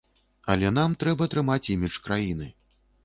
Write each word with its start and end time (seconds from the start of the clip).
Але 0.53 0.71
нам 0.77 0.95
трэба 1.03 1.27
трымаць 1.33 1.61
імідж 1.75 2.01
краіны. 2.09 2.49